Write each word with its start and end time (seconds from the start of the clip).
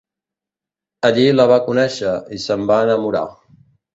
Allí 1.09 1.25
la 1.35 1.45
va 1.51 1.59
conèixer 1.67 2.15
i 2.37 2.41
se'n 2.47 2.65
va 2.71 2.79
enamorar. 2.89 3.25